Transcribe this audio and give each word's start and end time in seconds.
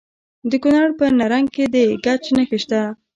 د 0.49 0.51
کونړ 0.63 0.87
په 0.99 1.05
نرنګ 1.17 1.47
کې 1.55 1.65
د 1.73 1.77
ګچ 2.05 2.23
نښې 2.35 2.57
شته. 2.63 2.81